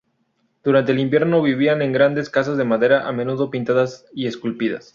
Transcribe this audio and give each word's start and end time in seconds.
Durante 0.63 0.93
el 0.93 0.99
invierno 0.99 1.43
vivían 1.43 1.83
en 1.83 1.93
grandes 1.93 2.31
casas 2.31 2.57
de 2.57 2.63
madera 2.63 3.07
a 3.07 3.11
menudo 3.11 3.51
pintadas 3.51 4.07
y 4.15 4.25
esculpidas. 4.25 4.89